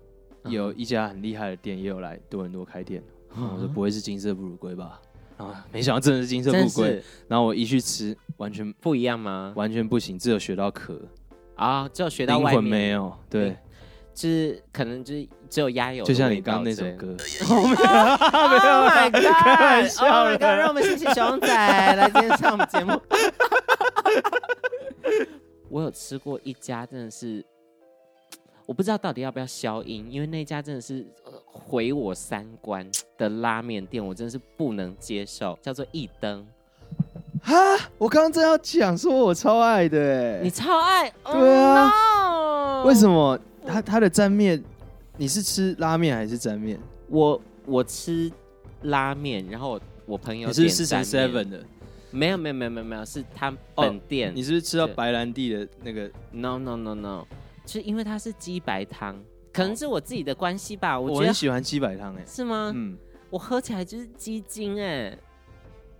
[0.44, 3.02] 有一家很厉害的店，也有来多伦多开店。
[3.34, 5.00] 我说不会是金色不如龟吧？
[5.38, 7.02] 啊，没想到真的是金色不如归。
[7.26, 9.52] 然后我一去吃，完全不一样吗？
[9.56, 11.00] 完全不行，只有学到壳
[11.56, 13.16] 啊，只有学到外面没有。
[13.30, 13.56] 对，
[14.14, 17.16] 就是可能就是只有鸭油，就像你刚刚那首歌。
[17.52, 19.22] Oh my god！
[19.22, 20.42] 开玩笑，Oh my god！
[20.42, 23.00] 让我们谢谢熊仔来今天上我们节目。
[25.68, 27.44] 我有吃过一家，真的是。
[28.64, 31.04] 我不知道到底要不要消音，因为那家真的是
[31.44, 35.58] 毁我三观的拉面店，我真的是不能接受。
[35.60, 36.46] 叫做一灯，
[37.42, 37.54] 哈，
[37.98, 41.12] 我刚刚正要讲说我超爱的，哎，你超爱？
[41.24, 42.86] 对啊，oh, no!
[42.86, 43.36] 为什么？
[43.66, 44.62] 他他的沾面，
[45.16, 46.78] 你是吃拉面还是沾面？
[47.08, 48.30] 我我吃
[48.82, 51.64] 拉面，然后我我朋友是四十 seven 的，
[52.10, 54.28] 没有没有没有没有没有，是他本店。
[54.28, 57.26] Oh, 你是不是吃到白兰地的那个？No no no no。
[57.64, 59.16] 是因为它是鸡白汤，
[59.52, 60.98] 可能是我自己的关系吧。
[60.98, 62.72] 我很喜欢鸡白汤，哎，是吗？
[62.74, 62.98] 嗯，
[63.30, 65.16] 我喝起来就是鸡精，哎，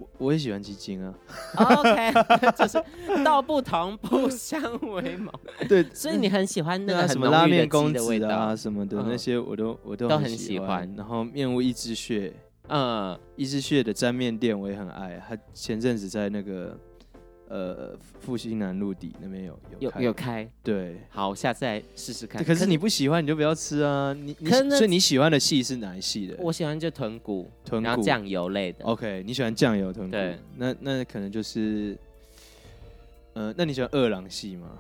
[0.03, 1.15] 我我也喜欢基金啊。
[1.57, 2.13] OK，
[2.57, 2.83] 就是
[3.25, 4.61] 道不同不相
[4.93, 5.33] 为谋。
[5.69, 10.93] 对，所以你很喜欢那个什么拉面公子啊什么的那些，我都我都都很喜欢。
[10.97, 12.33] 然后面无一枝穴，
[12.69, 15.23] 嗯，一枝穴的沾面店我也很爱。
[15.29, 16.79] 他前阵子在那个。
[17.53, 22.43] 呃，复兴南路底那边有有，有有开，对，好，下次来试试看。
[22.43, 24.15] 可是你不喜欢，你就不要吃啊。
[24.15, 26.35] 你你所以你喜欢的系是哪一系的？
[26.39, 28.83] 我喜欢就豚骨，豚骨然后酱油类的。
[28.87, 30.17] OK，你喜欢酱油豚骨？
[30.57, 31.95] 那那可能就是，
[33.35, 34.71] 呃，那你喜欢二郎系吗？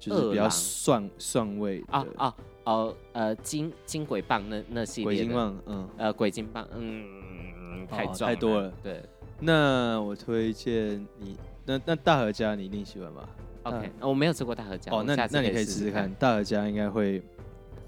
[0.00, 9.00] 就是比较蒜蒜味啊啊哦呃金金鬼棒那那系列鬼金棒，嗯呃鬼金棒，嗯，太太多了，对。
[9.38, 11.36] 那我推荐你，
[11.66, 13.28] 那那大和家你一定喜欢吧
[13.64, 14.92] ？OK，我没有吃过大和家。
[14.92, 17.20] 哦，那那你可以试试看，大和家应该会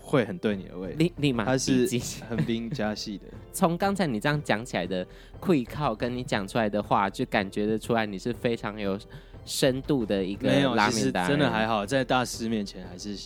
[0.01, 0.93] 会很对你的胃。
[0.95, 1.88] 立立马，它是
[2.29, 3.25] 横滨加系的。
[3.53, 5.07] 从刚才你这样讲起来的
[5.41, 8.99] 溃靠，跟你讲出来的话，就感觉得出来你是非常有
[9.45, 11.31] 深度的一个拉面达人。
[11.31, 13.17] 真的还好，在大师面前还是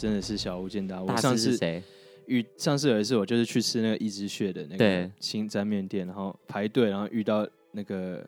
[0.00, 1.06] 真的是小巫见大巫。
[1.06, 1.82] 大师是谁？
[2.26, 8.24] 遇上次有一次，我就是去吃那个一只穴的那个新沾面店，然后排队，然后遇到那个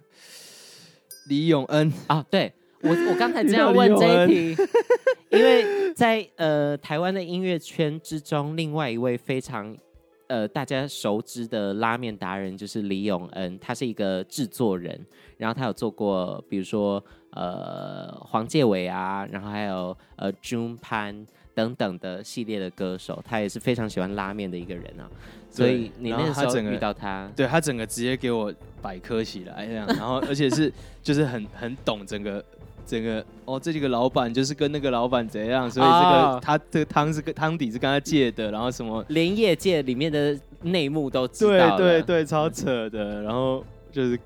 [1.29, 4.63] 李永恩啊，对我我刚才这样问这一题，
[5.31, 9.77] 因为在呃台湾的音乐圈之中，另外一位非常
[10.27, 14.99] 呃大家熟知的拉面达人就是李永恩，他是一个制作人，
[15.37, 21.27] 然后他有做过比如说呃黄介伟啊，然后还有呃 June 潘。
[21.55, 25.05] 等等的系列的歌手，他也是非常喜欢拉面的一个人啊，
[25.51, 32.45] 所以你那个时候遇到他，对他整个直接给我百科起来这样，然后而且是 就是很很懂整个
[32.87, 44.19] 整个哦，这几个老板就是跟那个老板怎样，所以这个、哦、他这个汤是跟汤底是跟他借的，然后什么连业界里面的内幕都知道，对对对，超扯的，然后就是。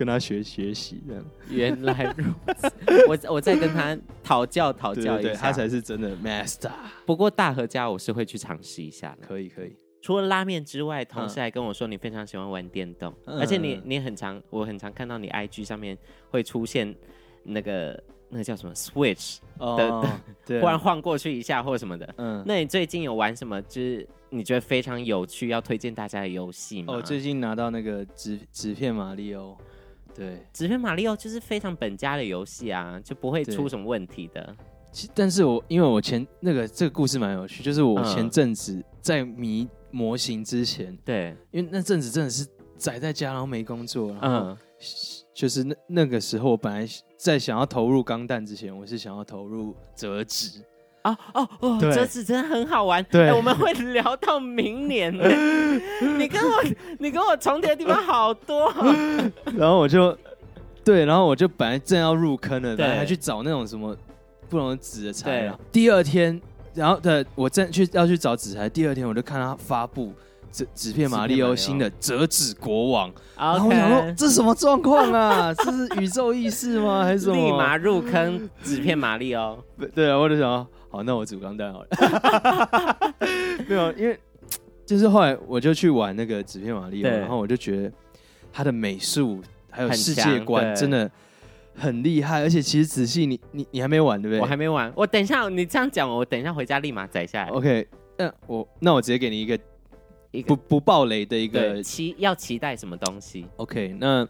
[0.00, 2.72] 跟他学学习这样，原来如此。
[3.06, 6.70] 我我再跟他讨教讨教一下，对对对，他才是真的 master。
[7.04, 9.26] 不过大和家我是会去尝试一下的。
[9.26, 9.76] 可以可以。
[10.00, 15.98] 除了拉面之外，同事还跟我说你非常喜欢玩电动，嗯、而且你你很常，我很常看到你 IG 上面
[16.30, 16.96] 会出现
[17.42, 20.08] 那个那个叫什么 Switch 的，哦、
[20.46, 22.14] 对，忽然晃过去一下或什么的。
[22.16, 23.60] 嗯，那你最近有玩什么？
[23.60, 26.94] 就是你觉得非常有趣要推荐大家的游戏吗？
[26.94, 29.54] 哦，最近拿到那个纸纸片马里奥。
[30.20, 34.54] 对，纸片马里奥就是非常本家的游戏啊，就不会出什么问题的。
[34.92, 44.54] 其但是我因为我前那个这个故事蛮有趣，就是我前阵子在迷模型之前，对，因为那阵子真的是宅在家，然后没工作，然后
[45.32, 50.62] 就是那那个时候，我本来在想要投入钢弹之前，我是想要投入折纸。
[51.02, 53.02] 哦哦哦，折纸真的很好玩。
[53.10, 55.24] 对、欸，我们会聊到明年呢。
[56.18, 56.62] 你跟我，
[56.98, 58.70] 你跟我重叠的地方好多。
[59.56, 60.16] 然后我就，
[60.84, 63.96] 对，然后我就本来正要入坑了，然后还去找那种什么
[64.48, 65.58] 不同的纸的材料。
[65.72, 66.38] 第二天，
[66.74, 70.12] 然后对，我正去要去找纸材，第二天我就看他发布
[70.52, 73.10] 纸纸片马里奥新的折纸国王。
[73.38, 75.54] 然后我想说，这是什么状况啊？
[75.64, 77.04] 这是宇宙意识吗？
[77.04, 77.36] 还是什么？
[77.36, 79.56] 立马入坑纸片马里奥。
[79.94, 80.66] 对啊，我就想。
[80.90, 81.88] 好，那我主钢弹好了。
[83.68, 84.18] 没有，因为
[84.84, 87.92] 就是后来我就去玩那个纸片玛利欧，然后我就觉得
[88.52, 91.08] 他的美术还有世界观真的
[91.76, 94.40] 很厉害，而且其实仔细你你你还没玩对不对？
[94.40, 97.50] 我还没玩，我等一下你这样讲，我等一下回家立马载下来。
[97.50, 97.86] OK，
[98.18, 99.56] 那我那我直接给你一个
[100.32, 104.26] 一个不不暴雷的一个期要期待什么东西？OK，那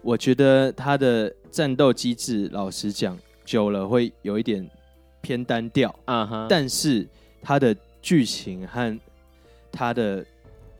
[0.00, 4.66] 我觉得他的战斗机制，老实讲久了会有一点。
[5.22, 7.08] 偏单调，啊哈，但是
[7.40, 8.98] 它的剧情和
[9.70, 10.24] 它的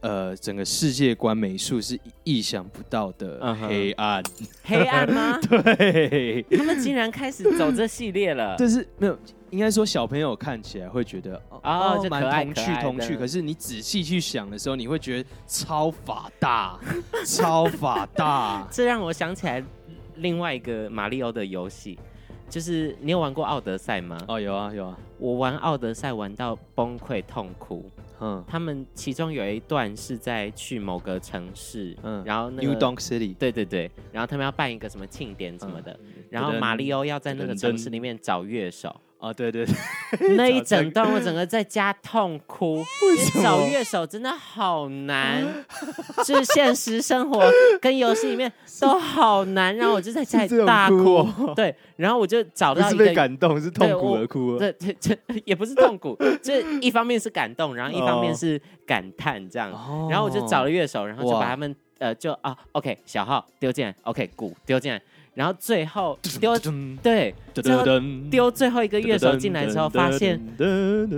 [0.01, 4.23] 呃整个世界观美术是意想不到的黑暗，
[4.65, 5.39] 黑暗吗？
[5.49, 9.17] 对，他们竟然开始走这系列了，就是没有，
[9.51, 16.79] 应该说小朋友看起来会觉得哦，蛮童趣童趣，可是你仔细去想的时候，你会觉得超法大，
[17.25, 19.63] 超法大，这让我想起来
[20.17, 21.99] 另外一个马里奥的游戏。
[22.53, 24.19] 就是你有玩过奥德赛吗？
[24.29, 24.99] 哦，有啊，有啊。
[25.19, 27.83] 我玩奥德赛玩到崩溃痛哭。
[28.21, 38.95] 嗯，他们其中有一段是在去某个城市，嗯，然后那个 New Donk City，对对对，然后他们要办一个什么庆典什么的，嗯、然后马里奥要在那个城市里面找乐手。
[39.23, 39.75] 哦，对对对，
[40.35, 42.85] 那一整段我 整个在家痛哭。
[43.41, 45.47] 找乐手真的好难，
[46.25, 47.41] 就是现实生活
[47.81, 51.25] 跟游戏里面 都好难，然后我就在家里大哭。
[51.55, 54.59] 对，然后我就找到一个是被感动，是痛苦而哭。
[54.59, 59.71] 对对对，也不是痛苦，这一方面是感动，然后一方面是感叹这样。
[60.11, 65.01] 然后我就找了乐手，然后就把他们呃就啊，OK，小号丢进来，OK，鼓丢进来。
[65.35, 66.59] 然后最后丢
[67.03, 67.85] 对，最后
[68.31, 70.41] 丢最后一个乐手进来之后，发现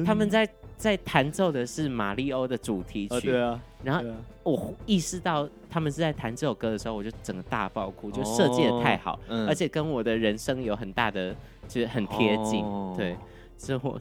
[0.05, 3.31] 他们在在弹奏的是马里欧的主题曲。
[3.31, 3.61] 对啊。
[3.83, 4.05] 然后
[4.45, 11.35] 我意识到他们是在弹这首歌的时候，我就整个大爆哭，就设计的太好，而且跟我的人生有很大的
[11.69, 12.65] 就是很贴近。
[12.97, 13.17] 对，
[13.59, 14.01] 所以我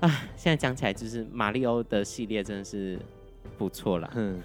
[0.00, 2.98] 啊，现在讲起来就是马里欧的系列真的是
[3.56, 4.10] 不错了。
[4.16, 4.40] 嗯。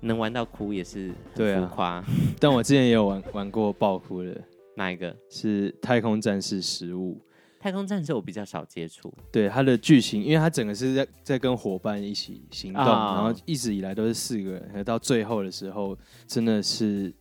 [0.00, 2.04] 能玩到哭也是很浮夸，啊，
[2.40, 4.40] 但我之前也有玩玩过爆哭的，
[4.76, 5.14] 哪一个？
[5.28, 7.14] 是《太空战士十五》。
[7.62, 15.94] 太空战士我比较少接触，对它的剧情，因为它整个是在在跟伙伴一起行动，哦，然后一直以来都是四个人，到最后的时候
[16.26, 17.12] 真的是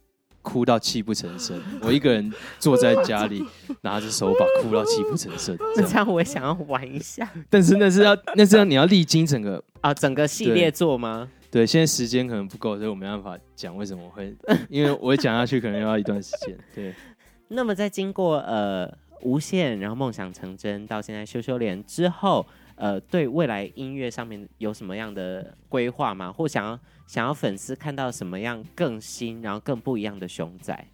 [0.42, 1.62] 哭到泣不成声。
[1.84, 3.44] 我一个人坐在家里，
[3.84, 5.54] 拿着手把哭到泣不成声。
[5.76, 11.30] 那这样我也想要玩一下，但是那是要那是要你要历经整个啊整个系列做吗？
[11.52, 14.36] 对，现在时间可能不够，所以我没办法讲为什么会，
[14.70, 16.56] 因为我讲下去可能要一段时间。
[16.76, 16.94] 对，
[17.50, 18.88] 那么在经过呃
[19.22, 22.46] 无限，然后梦想成真，到现在修修脸之后，
[22.76, 26.32] 呃，对未来音乐上面有什么样的规划吗？
[26.32, 30.88] 或想要想要粉丝看到什么样更新，然后更不一样的熊仔？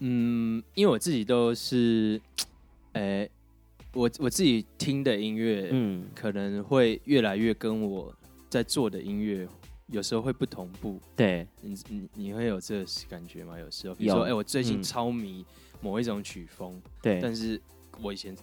[0.00, 2.20] 嗯，因为我自己都是，
[2.94, 3.24] 呃，
[3.92, 8.12] 我我自己听的音乐，嗯，可能会越来越跟我
[8.48, 9.46] 在做的音乐。
[9.90, 13.58] 有时候会不同步，对，你你你会有这个感觉吗？
[13.58, 15.44] 有时候，比如说，哎、欸，我最近超迷
[15.80, 17.60] 某一种曲风，对、嗯，但是
[18.00, 18.36] 我以前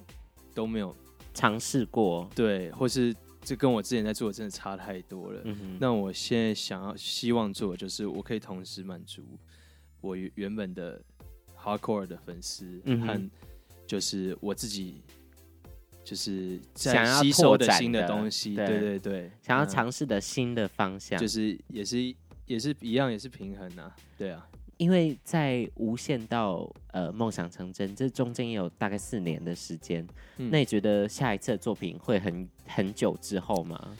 [0.54, 0.96] 都没有
[1.34, 5.42] 尝试过，对，或是这跟我之前在做的真的差太多了。
[5.46, 9.24] 嗯、那我现在想要希望做的就是，我可以同时满足
[10.02, 11.02] 我原本的
[11.58, 13.30] hardcore 的粉丝、嗯、和
[13.86, 15.02] 就是我自己。
[16.08, 18.66] 就是想要吸收的新的东西，对。
[18.66, 24.48] 对对，想要尝试的新的方向，就是也是也是一样，也是平衡啊，对啊。
[24.78, 33.94] 因为在无限到呃梦想成真，这中间也有大概四年的时间，嗯，那你觉得下一次的作品会很很久之后吗？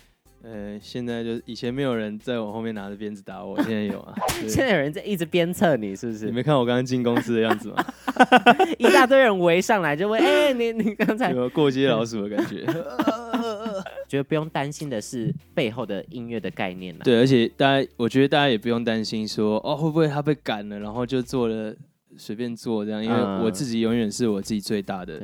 [0.44, 4.14] 呃，现在就是以前没有人在我后面拿着鞭子打我，现在有啊。
[4.48, 6.26] 现在有人在一直鞭策你，是不是？
[6.26, 7.84] 你没看我刚刚进公司的样子吗？
[8.78, 12.66] 一大堆人围上来就问：“哎、欸，你你刚才有没有过街老鼠的感觉？”
[14.08, 17.02] 觉得不用担心的是背后的音乐的概念了。
[17.04, 21.76] 对，而且大家，我觉得大家也不用担心说哦，会不会他被赶了，然后就做了
[22.16, 25.22] 随便做这样，因为我自己永远是我自己最大的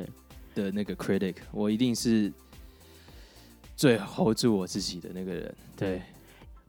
[0.54, 2.30] 的那个 critic，我一定是。
[3.84, 6.00] 最 hold 住我自己的那个人，对，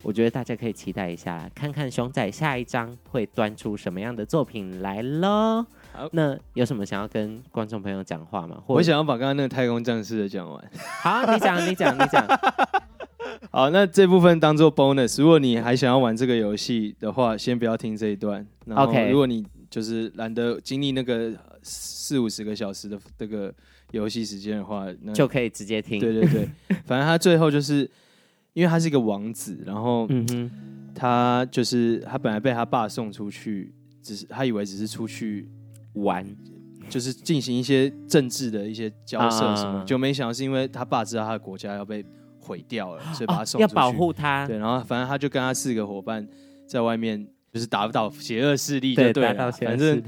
[0.04, 5.66] 我觉得大家可以期待一下，看看熊仔下一章会端出什么样的作品来喽。
[5.94, 8.62] 好，那有什么想要跟观众朋友讲话吗？
[8.68, 10.62] 我想要把刚刚那个太空战士的讲完。
[11.02, 12.28] 好，你讲，你讲，你讲。
[13.50, 15.22] 好，那这部分当做 bonus。
[15.22, 18.46] 如果你还想要玩这个游戏的话，先不要听这一段。
[18.76, 19.10] OK。
[19.10, 21.32] 如果你就是懒得经历那个
[21.64, 23.54] 四五十个小时的这个。
[23.96, 26.00] 游戏时间的话，那就可以直接听。
[26.00, 26.50] 对对对，
[26.86, 27.90] 反正他最后就是，
[28.52, 30.06] 因为他是一个王子，然后
[30.94, 35.48] 他就是他本来被他爸送出去，只是他以为只是出去
[35.94, 36.26] 玩，
[36.90, 42.04] 就是进行一些政治的一些交涉什么，就没想到是因为他爸知道他的国家要被
[42.40, 44.46] 毁掉了， 所以把他送出去，要保护他。
[44.46, 46.28] 对，然后反正他就跟他四个伙伴
[46.68, 50.04] 在外面，就是打不倒邪恶势力，对，打倒邪恶势力，反正。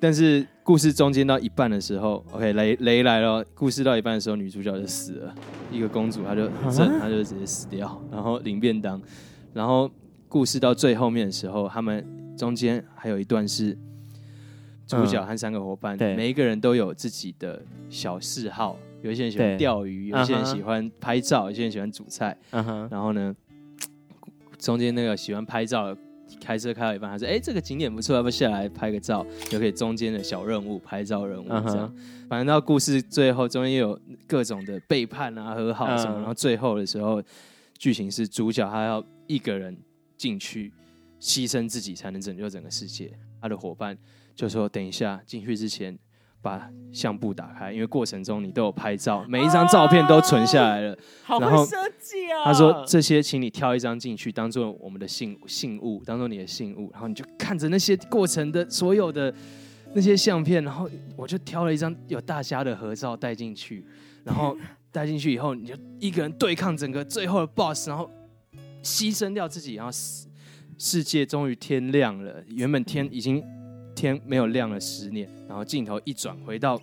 [0.00, 3.44] 但是故事中间到一半的时候，OK，雷雷来了。
[3.54, 5.34] 故事到一半的时候，女主角就死了，
[5.70, 8.00] 一个公主，她就很正，她就直接死掉。
[8.10, 9.00] 然后领便当，
[9.52, 9.90] 然后
[10.26, 13.76] 故事到最后面的时候，他们中间还有一段是
[14.86, 18.78] 主角和三个伙伴，嗯、每一个人都有自己的小嗜好。
[19.02, 22.36] 有一些人喜欢钓鱼，有些人喜欢拍照，有些人喜欢煮菜。
[22.52, 23.36] 嗯、然后呢，
[24.58, 26.00] 中间那个喜欢拍照的。
[26.40, 29.26] 开车开到一半，他说：“哎、欸，这个景点不错，要不要下来拍个照？
[29.48, 31.88] 就可以中间的小任务，拍照任务这样。
[31.88, 32.28] Uh -huh.
[32.28, 36.10] 反正到故事最后，中间有各种的背叛啊、和好什么。
[36.10, 36.16] Uh -huh.
[36.18, 37.22] 然后最后的时候，
[37.78, 39.76] 剧情是主角他要一个人
[40.16, 40.72] 进去，
[41.20, 43.10] 牺牲自己才能拯救整个世界。
[43.40, 43.96] 他的伙伴
[44.34, 45.98] 就说：等一下进去之前。”
[46.42, 50.92] 把相簿打开，因为过程中你都有拍照，每一张照片都存下来了。
[51.26, 52.44] 啊、然后设计啊！
[52.44, 56.90] 他说这些，请你挑一张进去，当做我们的信信物，当做你的信物。
[56.92, 59.32] 然后你就看着那些过程的所有的
[59.92, 63.84] 那些相片，然后我就挑了一张有大家的合照带进去。
[64.24, 64.56] 然后
[64.90, 68.10] 带进去以后，你就一个人对抗整个最后的 BOSS，然后
[68.82, 69.92] 牺牲掉自己，然后
[70.78, 72.42] 世界终于天亮了。
[72.48, 73.44] 原本天已经。
[74.00, 76.80] 天没有亮了十年，然后镜头一转，回到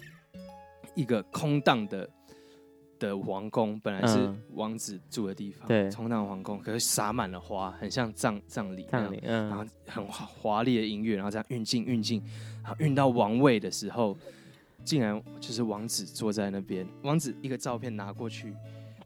[0.93, 2.07] 一个空荡的
[2.99, 12.21] 的皇宫，本来是王子住的地方，对、嗯，空荡皇宫，可是洒满了花，很像葬葬礼，葬礼，嗯，然后很华丽的音乐，然后这样运进运进，
[12.61, 14.15] 然后运到王位的时候，
[14.85, 18.53] 竟然就是王子坐在那边，王子一个照片拿过去。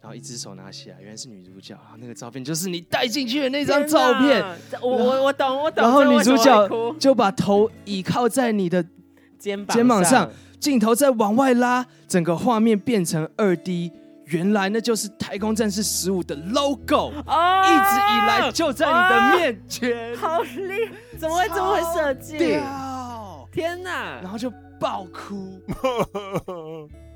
[0.01, 1.75] 然后一只手拿起来，原来是女主角。
[1.75, 4.43] 然后那个照片就是你带进去的那张照片。
[4.81, 5.83] 我我我懂我懂。
[5.83, 6.67] 然后女主角
[6.99, 8.83] 就把头倚靠在你的
[9.37, 10.29] 肩膀肩膀上，
[10.59, 13.91] 镜头再往外拉，整个画面变成二 D。
[14.25, 20.15] 原来那就是《太空战士十五》的 logo，哦，一直以来就在你的面前。
[20.15, 21.17] 好厉害！
[21.19, 22.37] 怎么会这么会设计？
[23.51, 24.21] 天哪！
[24.21, 24.49] 然后就
[24.79, 25.59] 爆哭。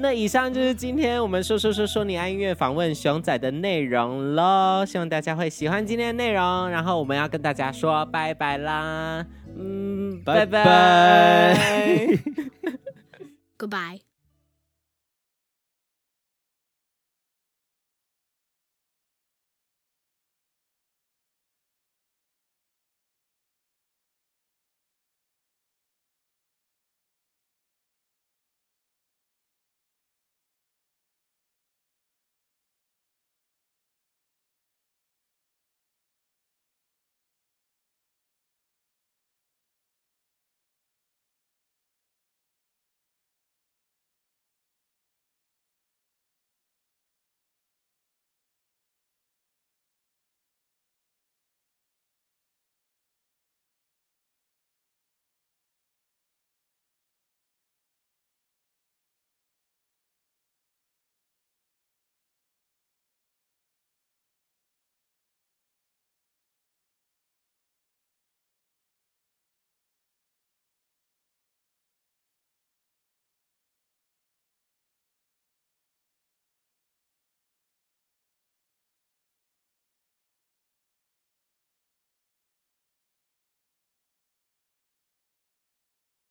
[0.00, 6.68] 那以上就是今天我们说说说说你爱音乐访问熊仔的内容喽，希望大家会喜欢今天的内容。
[6.70, 9.24] 然后我们要跟大家说拜拜啦，
[9.58, 11.56] 嗯，拜拜，拜拜
[13.58, 14.09] Goodbye.